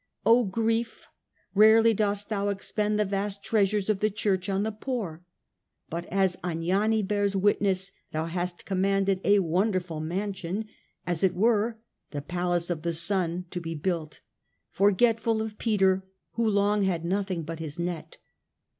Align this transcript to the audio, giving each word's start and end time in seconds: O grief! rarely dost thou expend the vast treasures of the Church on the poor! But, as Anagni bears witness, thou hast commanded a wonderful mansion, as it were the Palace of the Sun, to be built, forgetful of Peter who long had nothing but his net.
O 0.25 0.45
grief! 0.45 1.05
rarely 1.53 1.93
dost 1.93 2.27
thou 2.29 2.47
expend 2.49 2.99
the 2.99 3.05
vast 3.05 3.43
treasures 3.43 3.87
of 3.87 3.99
the 3.99 4.09
Church 4.09 4.49
on 4.49 4.63
the 4.63 4.71
poor! 4.71 5.23
But, 5.91 6.05
as 6.05 6.37
Anagni 6.43 7.03
bears 7.03 7.35
witness, 7.35 7.91
thou 8.11 8.25
hast 8.25 8.65
commanded 8.65 9.21
a 9.23 9.37
wonderful 9.37 9.99
mansion, 9.99 10.65
as 11.05 11.23
it 11.23 11.35
were 11.35 11.77
the 12.09 12.21
Palace 12.23 12.71
of 12.71 12.81
the 12.81 12.93
Sun, 12.93 13.45
to 13.51 13.61
be 13.61 13.75
built, 13.75 14.21
forgetful 14.71 15.39
of 15.39 15.59
Peter 15.59 16.03
who 16.31 16.49
long 16.49 16.81
had 16.81 17.05
nothing 17.05 17.43
but 17.43 17.59
his 17.59 17.77
net. 17.77 18.17